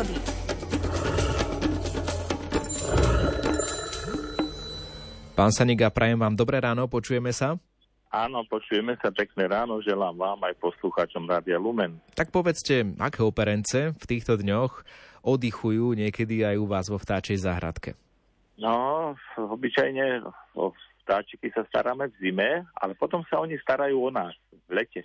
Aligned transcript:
prírody. 0.00 0.16
Pán 5.36 5.52
Saniga, 5.56 5.88
prajem 5.88 6.20
vám 6.20 6.36
dobré 6.36 6.60
ráno, 6.60 6.84
počujeme 6.84 7.32
sa? 7.32 7.56
Áno, 8.10 8.42
počujeme 8.50 8.98
sa 8.98 9.14
pekné 9.14 9.46
ráno, 9.46 9.78
želám 9.80 10.18
vám 10.18 10.40
aj 10.42 10.58
poslucháčom 10.58 11.30
Rádia 11.30 11.56
Lumen. 11.56 12.02
Tak 12.12 12.34
povedzte, 12.34 12.82
aké 12.98 13.22
operence 13.22 13.94
v 13.94 14.04
týchto 14.04 14.34
dňoch 14.36 14.82
oddychujú 15.22 15.94
niekedy 15.94 16.42
aj 16.42 16.56
u 16.58 16.66
vás 16.66 16.90
vo 16.90 16.98
vtáčej 16.98 17.38
záhradke? 17.38 17.94
No, 18.60 19.16
obyčajne 19.38 20.26
o 20.56 20.74
vtáčiky 21.04 21.50
sa 21.50 21.66
staráme 21.66 22.06
v 22.14 22.18
zime, 22.22 22.50
ale 22.78 22.94
potom 22.94 23.26
sa 23.26 23.42
oni 23.42 23.58
starajú 23.58 23.98
o 23.98 24.10
nás 24.14 24.30
v 24.70 24.78
lete. 24.78 25.02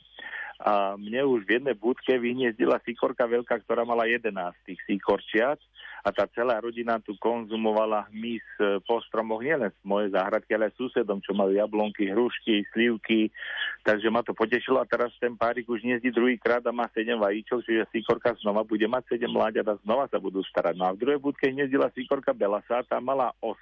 A 0.62 0.96
mne 0.96 1.28
už 1.28 1.44
v 1.44 1.60
jednej 1.60 1.76
budke 1.76 2.16
vyhniezdila 2.16 2.80
síkorka 2.86 3.28
veľká, 3.28 3.60
ktorá 3.66 3.84
mala 3.84 4.08
11 4.08 4.32
tých 4.64 4.80
síkorčiat 4.88 5.60
a 6.06 6.14
tá 6.14 6.30
celá 6.32 6.62
rodina 6.62 7.02
tu 7.02 7.18
konzumovala 7.18 8.06
hmyz 8.14 8.46
e, 8.62 8.78
po 8.86 9.02
stromoch 9.10 9.42
nielen 9.42 9.74
z 9.74 9.82
mojej 9.82 10.14
záhradky, 10.14 10.54
ale 10.54 10.70
aj 10.70 10.78
susedom, 10.78 11.18
čo 11.20 11.34
majú 11.34 11.50
jablonky, 11.50 12.08
hrušky, 12.14 12.62
slivky. 12.72 13.34
Takže 13.82 14.14
ma 14.14 14.22
to 14.22 14.38
potešilo 14.38 14.78
a 14.78 14.86
teraz 14.86 15.12
ten 15.18 15.34
párik 15.34 15.66
už 15.66 15.82
hniezdi 15.82 16.14
druhýkrát 16.14 16.62
a 16.62 16.72
má 16.72 16.86
7 16.94 17.18
vajíčok, 17.18 17.66
čiže 17.66 17.90
síkorka 17.90 18.38
znova 18.38 18.62
bude 18.62 18.86
mať 18.86 19.18
7 19.18 19.26
mláďat 19.28 19.66
a 19.74 19.82
znova 19.82 20.06
sa 20.08 20.22
budú 20.22 20.46
starať. 20.46 20.78
No 20.78 20.88
a 20.88 20.96
v 20.96 21.02
druhej 21.02 21.20
budke 21.20 21.50
hniezdila 21.50 21.90
síkorka 21.92 22.38
belasa, 22.38 22.86
tá 22.86 23.02
mala 23.02 23.34
8 23.42 23.58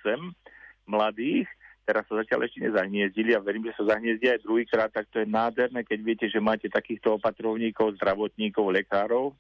mladých 0.84 1.48
teraz 1.84 2.08
sa 2.08 2.24
zatiaľ 2.24 2.48
ešte 2.48 2.64
nezahniezdili 2.64 3.36
a 3.36 3.44
verím, 3.44 3.68
že 3.70 3.78
sa 3.78 3.96
zahniezdia 3.96 4.40
aj 4.40 4.44
druhýkrát, 4.44 4.90
tak 4.92 5.12
to 5.12 5.22
je 5.22 5.28
nádherné, 5.28 5.84
keď 5.84 6.00
viete, 6.00 6.26
že 6.32 6.40
máte 6.40 6.72
takýchto 6.72 7.20
opatrovníkov, 7.20 8.00
zdravotníkov, 8.00 8.72
lekárov, 8.72 9.36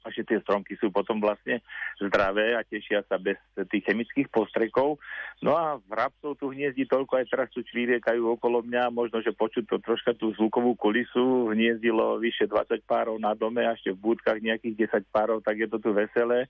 a 0.00 0.08
že 0.08 0.24
tie 0.24 0.40
stromky 0.40 0.80
sú 0.80 0.88
potom 0.88 1.20
vlastne 1.20 1.60
zdravé 2.00 2.56
a 2.56 2.64
tešia 2.64 3.04
sa 3.04 3.20
bez 3.20 3.36
tých 3.68 3.84
chemických 3.84 4.32
postrekov. 4.32 4.96
No 5.44 5.56
a 5.56 5.76
v 5.76 5.92
rabcov 5.92 6.40
tu 6.40 6.48
hniezdi 6.52 6.88
toľko, 6.88 7.20
aj 7.20 7.26
teraz 7.28 7.48
tu 7.52 7.60
čvíriekajú 7.60 8.40
okolo 8.40 8.64
mňa, 8.64 8.88
možno, 8.88 9.20
že 9.20 9.36
počuť 9.36 9.68
to 9.68 9.76
troška 9.84 10.16
tú 10.16 10.32
zvukovú 10.40 10.72
kulisu, 10.76 11.52
hniezdilo 11.52 12.16
vyše 12.16 12.48
20 12.48 12.80
párov 12.88 13.20
na 13.20 13.36
dome 13.36 13.60
a 13.68 13.76
ešte 13.76 13.92
v 13.92 14.16
budkách 14.16 14.40
nejakých 14.40 14.88
10 14.88 15.12
párov, 15.12 15.44
tak 15.44 15.60
je 15.60 15.68
to 15.68 15.76
tu 15.76 15.92
veselé 15.92 16.48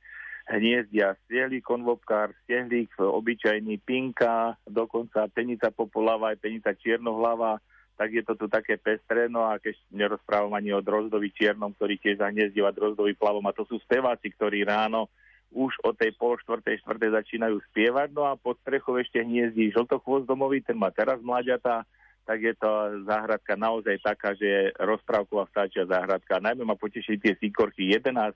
hniezdia 0.50 1.14
stiehlík 1.26 1.62
konvopkár, 1.62 2.34
stiehlík 2.44 2.98
obyčajný 2.98 3.78
pinka, 3.86 4.58
dokonca 4.66 5.30
penica 5.30 5.70
popolava 5.70 6.34
aj 6.34 6.42
penica 6.42 6.74
čiernohlava, 6.74 7.62
tak 7.94 8.16
je 8.16 8.24
to 8.24 8.34
tu 8.34 8.46
také 8.48 8.80
pestré, 8.80 9.28
no 9.28 9.44
a 9.44 9.60
keď 9.60 9.76
nerozprávam 9.92 10.56
ani 10.56 10.72
o 10.72 10.80
drozdovi 10.80 11.30
čiernom, 11.36 11.76
ktorý 11.76 12.00
tiež 12.00 12.18
zahniezdieva 12.18 12.72
drozdový 12.72 13.12
plavom 13.14 13.44
a 13.44 13.52
to 13.52 13.68
sú 13.68 13.76
speváci, 13.84 14.32
ktorí 14.32 14.64
ráno 14.64 15.12
už 15.52 15.74
od 15.82 15.98
tej 15.98 16.14
pol 16.14 16.38
štvrtej, 16.40 16.80
štvrtej 16.80 17.10
začínajú 17.10 17.60
spievať, 17.70 18.14
no 18.14 18.24
a 18.24 18.38
pod 18.38 18.56
strechou 18.62 18.96
ešte 18.96 19.20
hniezdí 19.20 19.74
žltochvost 19.74 20.24
domový, 20.24 20.62
ten 20.62 20.78
má 20.78 20.88
teraz 20.94 21.18
mladiatá, 21.20 21.84
tak 22.24 22.38
je 22.40 22.54
to 22.54 23.02
záhradka 23.04 23.58
naozaj 23.58 23.98
taká, 23.98 24.38
že 24.38 24.46
je 24.46 24.62
rozprávková 24.78 25.50
vtáčia 25.50 25.82
záhradka. 25.84 26.38
Najmä 26.38 26.62
ma 26.62 26.78
potešili 26.78 27.18
tie 27.18 27.34
síkorky, 27.34 27.90
11 27.90 28.32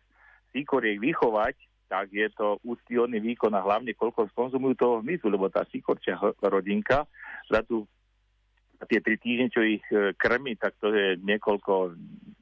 síkoriek 0.51 0.99
vychovať, 0.99 1.55
tak 1.95 2.11
je 2.11 2.27
to 2.35 2.59
úctyhodný 2.67 3.23
výkon 3.23 3.55
a 3.55 3.63
hlavne 3.63 3.95
koľko 3.95 4.27
skonzumujú 4.35 4.75
toho 4.75 4.95
hmyzu, 4.99 5.31
lebo 5.31 5.47
tá 5.47 5.63
sikorčia 5.71 6.19
rodinka 6.43 7.07
za 7.47 7.63
za 8.75 8.85
tie 8.91 8.99
tri 8.99 9.15
týždne, 9.15 9.49
čo 9.55 9.63
ich 9.63 9.87
e, 9.95 10.11
krmi, 10.19 10.59
tak 10.59 10.75
to 10.83 10.91
je 10.91 11.15
niekoľko 11.23 11.95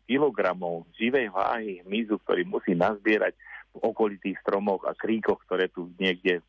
kilogramov 0.09 0.89
živej 0.97 1.28
váhy 1.28 1.84
hmyzu, 1.84 2.17
ktorý 2.25 2.48
musí 2.48 2.72
nazbierať 2.72 3.36
v 3.77 3.78
okolitých 3.84 4.41
stromoch 4.41 4.89
a 4.89 4.97
kríkoch, 4.97 5.44
ktoré 5.44 5.69
tu 5.69 5.93
niekde 6.00 6.41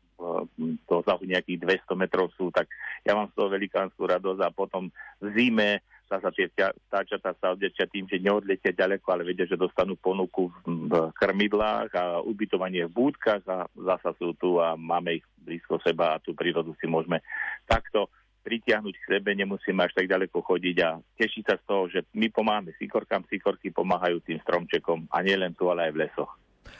to 0.88 0.94
za 1.04 1.14
nejakých 1.20 1.84
200 1.84 2.00
metrov 2.00 2.30
sú, 2.38 2.48
tak 2.54 2.70
ja 3.02 3.12
mám 3.12 3.28
z 3.32 3.36
toho 3.36 3.48
velikánsku 3.50 3.98
radosť 3.98 4.40
a 4.40 4.54
potom 4.54 4.88
v 5.20 5.26
zime 5.34 5.82
sa 6.08 6.30
tie 6.30 6.46
vtáčatá 6.88 7.32
sa 7.40 7.56
odliečia 7.56 7.88
tým, 7.88 8.04
že 8.04 8.20
neodletia 8.20 8.76
ďaleko, 8.76 9.06
ale 9.10 9.24
vedia, 9.24 9.48
že 9.48 9.60
dostanú 9.60 9.96
ponuku 9.96 10.52
v 10.64 10.92
krmidlách 11.16 11.90
a 11.96 12.04
ubytovanie 12.20 12.86
v 12.86 12.94
búdkach 12.94 13.42
a 13.48 13.64
zasa 13.72 14.12
sú 14.20 14.36
tu 14.36 14.60
a 14.60 14.76
máme 14.76 15.20
ich 15.20 15.26
blízko 15.40 15.80
seba 15.80 16.16
a 16.16 16.22
tú 16.22 16.36
prírodu 16.36 16.76
si 16.76 16.86
môžeme 16.86 17.24
takto 17.64 18.12
pritiahnuť 18.44 18.94
k 19.00 19.08
sebe, 19.08 19.32
nemusíme 19.32 19.80
až 19.80 19.96
tak 19.96 20.04
ďaleko 20.04 20.44
chodiť 20.44 20.76
a 20.84 21.00
tešiť 21.16 21.44
sa 21.48 21.56
z 21.56 21.64
toho, 21.64 21.82
že 21.88 22.00
my 22.12 22.28
pomáhame 22.28 22.76
sikorkám, 22.76 23.24
sikorky 23.24 23.72
pomáhajú 23.72 24.20
tým 24.20 24.36
stromčekom 24.44 25.08
a 25.08 25.24
nielen 25.24 25.56
tu, 25.56 25.72
ale 25.72 25.88
aj 25.88 25.92
v 25.96 26.00
lesoch 26.04 26.32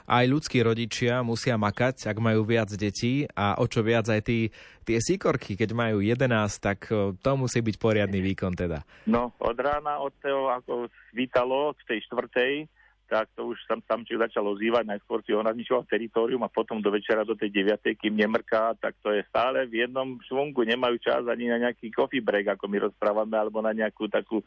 aj 0.05 0.25
ľudskí 0.29 0.61
rodičia 0.61 1.25
musia 1.25 1.57
makať, 1.57 2.09
ak 2.11 2.19
majú 2.21 2.45
viac 2.45 2.71
detí 2.75 3.25
a 3.33 3.57
o 3.59 3.65
čo 3.69 3.81
viac 3.81 4.09
aj 4.09 4.21
tí, 4.25 4.49
tie 4.85 4.99
síkorky, 5.01 5.57
keď 5.57 5.71
majú 5.73 6.05
11, 6.05 6.29
tak 6.61 6.89
to 6.93 7.31
musí 7.37 7.65
byť 7.65 7.77
poriadny 7.81 8.21
výkon 8.21 8.53
teda. 8.53 8.85
No, 9.09 9.33
od 9.41 9.57
rána, 9.57 10.01
od 10.01 10.13
toho, 10.21 10.53
ako 10.53 10.93
svítalo, 11.13 11.73
v 11.79 11.83
tej 11.89 11.99
štvrtej, 12.09 12.53
tak 13.15 13.31
to 13.39 13.55
už 13.55 13.63
sam 13.71 13.79
samček 13.87 14.19
začal 14.19 14.43
ozývať, 14.51 14.91
najskôr 14.91 15.23
si 15.23 15.31
ho 15.31 15.39
nazničoval 15.39 15.87
teritorium 15.87 16.43
a 16.43 16.51
potom 16.51 16.83
do 16.83 16.91
večera 16.91 17.23
do 17.23 17.39
tej 17.39 17.63
9. 17.63 17.95
kým 17.95 18.11
nemrká, 18.11 18.75
tak 18.75 18.99
to 18.99 19.15
je 19.15 19.23
stále 19.31 19.63
v 19.71 19.87
jednom 19.87 20.19
švungu, 20.27 20.67
nemajú 20.67 20.99
čas 20.99 21.23
ani 21.31 21.47
na 21.47 21.63
nejaký 21.63 21.95
coffee 21.95 22.19
break, 22.19 22.59
ako 22.59 22.67
my 22.67 22.91
rozprávame, 22.91 23.39
alebo 23.39 23.63
na 23.63 23.71
nejakú 23.71 24.11
takú, 24.11 24.43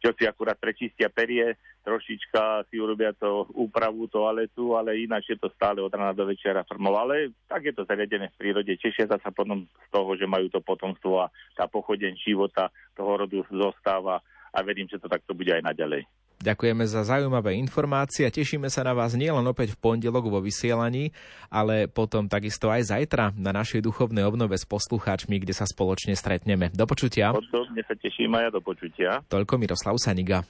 čo 0.00 0.16
si 0.16 0.24
akurát 0.24 0.56
prečistia 0.56 1.12
perie, 1.12 1.60
trošička 1.84 2.72
si 2.72 2.80
urobia 2.80 3.12
to 3.12 3.52
úpravu 3.52 4.08
toaletu, 4.08 4.80
ale 4.80 4.96
ináč 4.96 5.36
je 5.36 5.38
to 5.38 5.52
stále 5.52 5.84
od 5.84 5.92
rána 5.92 6.16
do 6.16 6.24
večera 6.24 6.64
frmov. 6.64 6.96
Ale 6.96 7.36
tak 7.44 7.68
je 7.68 7.76
to 7.76 7.84
zariadené 7.84 8.32
v 8.32 8.38
prírode. 8.40 8.72
Tešia 8.80 9.12
sa 9.12 9.20
potom 9.28 9.68
z 9.68 9.88
toho, 9.92 10.16
že 10.16 10.24
majú 10.24 10.48
to 10.48 10.64
potomstvo 10.64 11.20
a 11.20 11.30
tá 11.52 11.68
pochodeň 11.68 12.16
života 12.16 12.72
toho 12.96 13.28
rodu 13.28 13.44
zostáva 13.52 14.24
a 14.56 14.58
verím, 14.64 14.88
že 14.88 14.96
to 14.96 15.06
takto 15.06 15.36
bude 15.36 15.52
aj 15.52 15.60
naďalej. 15.60 16.08
Ďakujeme 16.36 16.84
za 16.84 17.00
zaujímavé 17.00 17.56
informácie 17.56 18.28
a 18.28 18.34
tešíme 18.34 18.68
sa 18.68 18.84
na 18.84 18.92
vás 18.92 19.16
nielen 19.16 19.44
opäť 19.48 19.72
v 19.72 19.80
pondelok 19.80 20.28
vo 20.28 20.44
vysielaní, 20.44 21.16
ale 21.48 21.88
potom 21.88 22.28
takisto 22.28 22.68
aj 22.68 22.92
zajtra 22.92 23.32
na 23.40 23.56
našej 23.56 23.80
duchovnej 23.80 24.28
obnove 24.28 24.52
s 24.52 24.68
poslucháčmi, 24.68 25.40
kde 25.40 25.56
sa 25.56 25.64
spoločne 25.64 26.12
stretneme. 26.12 26.68
Do 26.76 26.84
počutia. 26.84 27.32
Podobne 27.32 27.80
sa 27.88 27.96
teším 27.96 28.36
aj 28.36 28.42
ja 28.42 28.50
do 28.52 28.60
počutia. 28.60 29.10
Toľko 29.32 29.56
Miroslav 29.56 29.96
Saniga. 29.96 30.44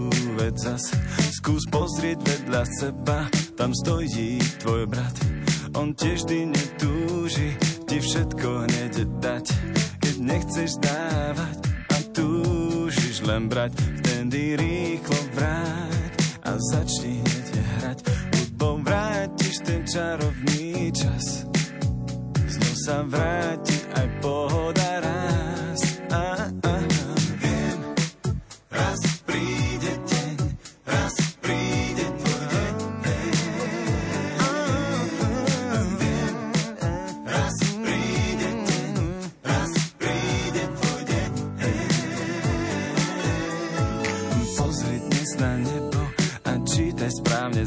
Každú 0.00 0.36
vec 0.40 0.56
zas. 0.56 0.84
Skús 1.36 1.64
pozrieť 1.68 2.18
vedľa 2.24 2.62
seba, 2.80 3.28
tam 3.56 3.76
stojí 3.76 4.40
tvoj 4.64 4.88
brat. 4.88 5.16
On 5.76 5.92
tiež 5.92 6.26
ty 6.26 6.48
netúži 6.48 7.54
ti 7.86 7.96
všetko 8.00 8.48
hneď 8.66 8.94
dať. 9.20 9.46
Keď 10.00 10.14
nechceš 10.18 10.70
dávať 10.80 11.58
a 11.90 11.96
túžiš 12.16 13.22
len 13.26 13.46
brať, 13.46 13.76
vtedy 14.00 14.56
rýchlo 14.56 15.20
vráť 15.36 16.12
a 16.48 16.52
začni 16.58 17.20
hneď 17.20 17.48
hrať. 17.60 17.98
Hudbou 18.34 18.82
vrátiš 18.82 19.54
ten 19.62 19.82
čarovný 19.86 20.90
čas. 20.96 21.46
Znovu 22.50 22.76
sa 22.82 22.96
vráti 23.06 23.76
aj 23.94 24.06
pohoda 24.18 24.79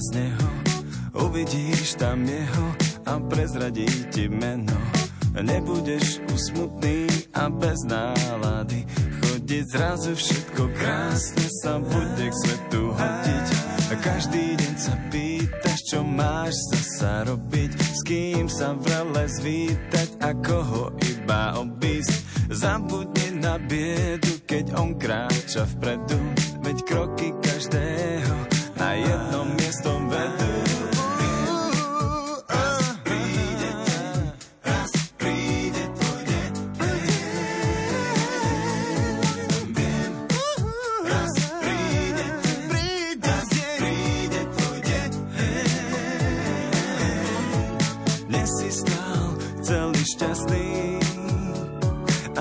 správne 0.04 0.10
z 0.10 0.10
neho 0.12 0.52
Uvidíš 1.14 2.02
tam 2.02 2.26
jeho 2.26 2.68
a 3.06 3.22
prezradí 3.30 3.86
ti 4.10 4.26
meno. 4.26 4.74
Nebudeš 5.38 6.26
usmutný 6.26 7.06
a 7.38 7.54
bez 7.54 7.86
nálady. 7.86 8.82
Chodiť 9.22 9.66
zrazu 9.70 10.18
všetko 10.18 10.64
krásne 10.74 11.46
sa 11.62 11.78
bude 11.78 12.26
k 12.34 12.34
svetu 12.34 12.98
hodiť. 12.98 13.48
Každý 13.94 14.58
deň 14.58 14.74
sa 14.74 14.98
pýtaš, 15.14 15.80
čo 15.86 16.02
máš 16.02 16.58
sa 16.98 17.30
robiť, 17.30 17.72
s 17.78 18.02
kým 18.02 18.50
sa 18.50 18.74
vrele 18.74 19.30
zvítať 19.30 20.18
a 20.18 20.34
koho 20.34 20.98
iba 20.98 21.62
obísť. 21.62 22.50
Zabudni 22.50 23.38
na 23.38 23.62
biedu, 23.62 24.42
keď 24.50 24.66
on 24.82 24.98
kráča 24.98 25.70
vpredu, 25.78 26.18